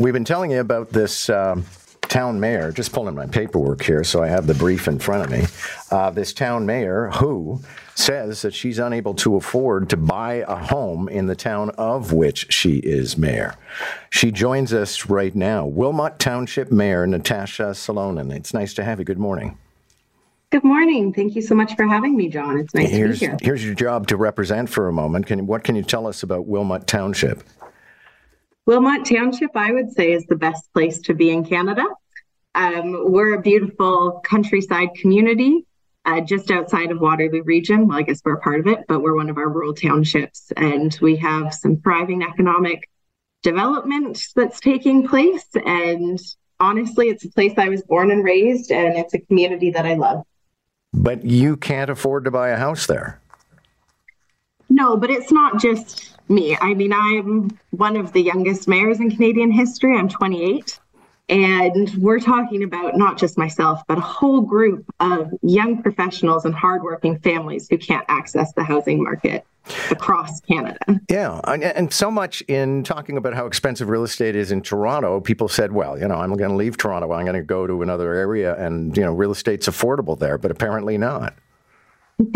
[0.00, 1.64] we've been telling you about this um,
[2.02, 5.30] town mayor, just pulling my paperwork here so I have the brief in front of
[5.30, 5.46] me.
[5.90, 7.62] Uh, this town mayor who
[7.94, 12.52] says that she's unable to afford to buy a home in the town of which
[12.52, 13.54] she is mayor.
[14.08, 15.66] She joins us right now.
[15.66, 18.34] Wilmot Township Mayor Natasha Salonen.
[18.34, 19.04] It's nice to have you.
[19.04, 19.58] Good morning.
[20.50, 21.12] Good morning.
[21.12, 22.58] Thank you so much for having me, John.
[22.58, 23.38] It's nice Here's, to be here.
[23.40, 25.26] here's your job to represent for a moment.
[25.26, 27.44] Can, what can you tell us about Wilmot Township?
[28.66, 31.84] Wilmot Township, I would say, is the best place to be in Canada.
[32.54, 35.64] Um, we're a beautiful countryside community
[36.04, 37.86] uh, just outside of Waterloo Region.
[37.86, 40.96] Well, I guess we're part of it, but we're one of our rural townships, and
[41.00, 42.88] we have some thriving economic
[43.42, 45.46] development that's taking place.
[45.64, 46.18] And
[46.58, 49.94] honestly, it's a place I was born and raised, and it's a community that I
[49.94, 50.24] love.
[50.92, 53.19] But you can't afford to buy a house there.
[54.80, 56.56] No, but it's not just me.
[56.58, 59.94] I mean, I'm one of the youngest mayors in Canadian history.
[59.94, 60.80] I'm 28.
[61.28, 66.54] And we're talking about not just myself, but a whole group of young professionals and
[66.54, 69.44] hardworking families who can't access the housing market
[69.90, 70.78] across Canada.
[71.10, 75.46] Yeah, and so much in talking about how expensive real estate is in Toronto, people
[75.48, 77.12] said, "Well, you know, I'm going to leave Toronto.
[77.12, 80.50] I'm going to go to another area, and you know, real estate's affordable there." But
[80.50, 81.34] apparently not.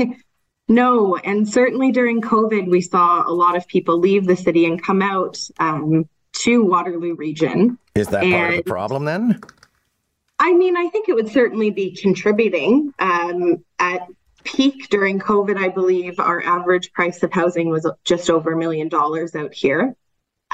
[0.68, 4.82] no, and certainly during COVID, we saw a lot of people leave the city and
[4.82, 7.78] come out um, to Waterloo Region.
[7.94, 9.40] Is that and, part of the problem then?
[10.38, 12.92] I mean, I think it would certainly be contributing.
[12.98, 14.08] Um, at
[14.44, 18.88] peak during COVID, I believe our average price of housing was just over a million
[18.88, 19.94] dollars out here,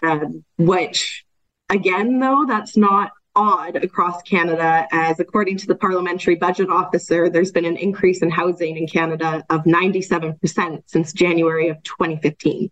[0.02, 1.24] um, which,
[1.68, 7.52] again, though, that's not odd across Canada, as according to the Parliamentary Budget Officer, there's
[7.52, 12.70] been an increase in housing in Canada of 97% since January of 2015.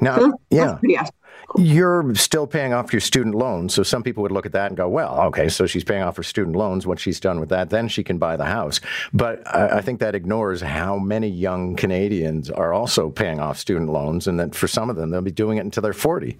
[0.00, 0.78] Now, so that's, yeah.
[0.82, 1.10] That's
[1.56, 3.74] you're still paying off your student loans.
[3.74, 6.16] So some people would look at that and go, well, okay, so she's paying off
[6.16, 6.86] her student loans.
[6.86, 8.80] What she's done with that, then she can buy the house.
[9.12, 13.90] But I, I think that ignores how many young Canadians are also paying off student
[13.90, 16.38] loans, and that for some of them, they'll be doing it until they're 40.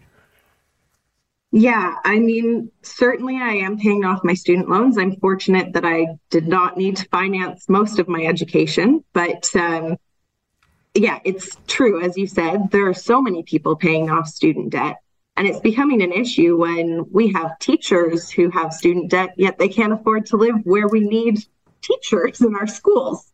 [1.53, 4.97] Yeah, I mean, certainly I am paying off my student loans.
[4.97, 9.97] I'm fortunate that I did not need to finance most of my education, but um,
[10.94, 12.05] yeah, it's true.
[12.05, 14.99] As you said, there are so many people paying off student debt.
[15.37, 19.69] And it's becoming an issue when we have teachers who have student debt, yet they
[19.69, 21.38] can't afford to live where we need
[21.82, 23.32] teachers in our schools.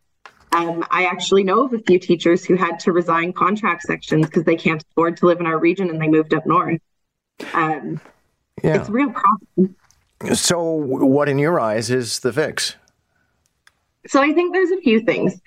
[0.52, 4.44] Um, I actually know of a few teachers who had to resign contract sections because
[4.44, 6.80] they can't afford to live in our region and they moved up north.
[7.52, 8.00] Um,
[8.62, 8.80] yeah.
[8.80, 9.76] It's a real problem.
[10.34, 12.76] So, what in your eyes is the fix?
[14.06, 15.40] So, I think there's a few things.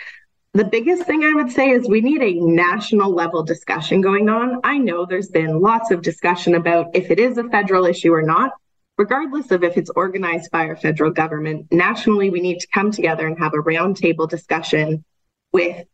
[0.53, 4.59] The biggest thing I would say is we need a national level discussion going on.
[4.63, 8.23] I know there's been lots of discussion about if it is a federal issue or
[8.23, 8.51] not.
[8.97, 13.25] Regardless of if it's organized by our federal government, nationally, we need to come together
[13.27, 15.05] and have a roundtable discussion
[15.53, 15.85] with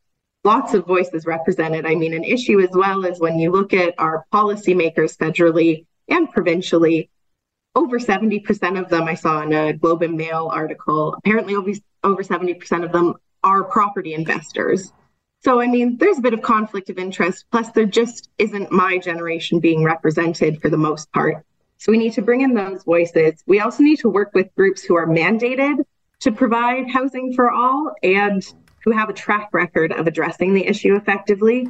[0.46, 1.86] lots of voices represented.
[1.86, 6.32] I mean, an issue as well is when you look at our policymakers federally and
[6.32, 7.10] provincially,
[7.74, 11.72] over 70% of them, I saw in a Globe and Mail article, apparently over,
[12.04, 14.94] over 70% of them are property investors.
[15.44, 17.46] So, I mean, there's a bit of conflict of interest.
[17.52, 21.44] Plus, there just isn't my generation being represented for the most part.
[21.78, 23.44] So, we need to bring in those voices.
[23.46, 25.84] We also need to work with groups who are mandated
[26.22, 28.42] to provide housing for all and
[28.86, 31.70] who have a track record of addressing the issue effectively.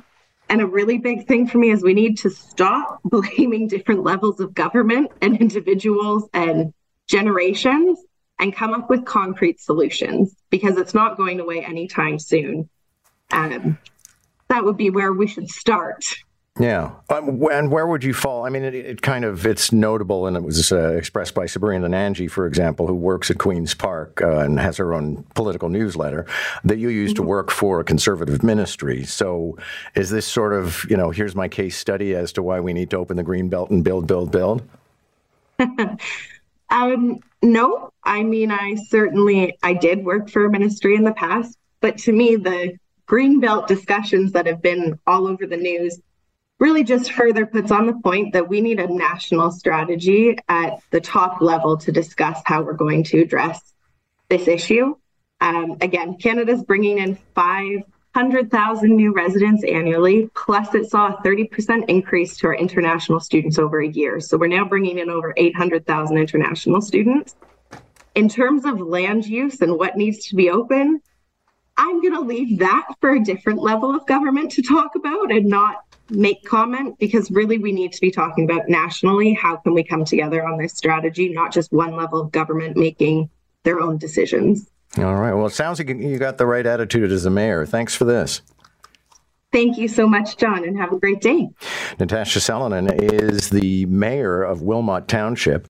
[0.50, 4.40] And a really big thing for me is we need to stop blaming different levels
[4.40, 6.74] of government and individuals and
[7.08, 8.00] generations
[8.40, 12.70] and come up with concrete solutions because it's not going away anytime soon.
[13.32, 13.80] Um,
[14.50, 16.06] that would be where we should start.
[16.58, 18.46] Yeah, um, and where would you fall?
[18.46, 21.90] I mean, it, it kind of it's notable, and it was uh, expressed by Sabrina
[21.90, 26.26] Nanji, for example, who works at Queens Park uh, and has her own political newsletter
[26.64, 27.24] that you used mm-hmm.
[27.24, 29.04] to work for a conservative ministry.
[29.04, 29.58] So,
[29.96, 32.90] is this sort of you know, here's my case study as to why we need
[32.92, 34.62] to open the green belt and build, build, build?
[36.70, 41.58] um, no, I mean, I certainly I did work for a ministry in the past,
[41.82, 46.00] but to me, the green belt discussions that have been all over the news
[46.60, 51.02] really just further puts on the point that we need a national strategy at the
[51.02, 53.74] top level to discuss how we're going to address
[54.30, 54.96] this issue.
[55.42, 62.38] Um, again, Canada's bringing in 500,000 new residents annually, plus it saw a 30% increase
[62.38, 64.22] to our international students over a year.
[64.22, 67.36] So we're now bringing in over 800,000 international students
[68.16, 71.02] in terms of land use and what needs to be open,
[71.78, 75.46] I'm going to leave that for a different level of government to talk about and
[75.46, 79.84] not make comment because really we need to be talking about nationally how can we
[79.84, 83.30] come together on this strategy, not just one level of government making
[83.64, 84.70] their own decisions.
[84.98, 85.34] All right.
[85.34, 87.66] Well, it sounds like you got the right attitude as a mayor.
[87.66, 88.42] Thanks for this.
[89.52, 91.48] Thank you so much, John, and have a great day.
[91.98, 95.64] Natasha Salonen is the mayor of Wilmot Township.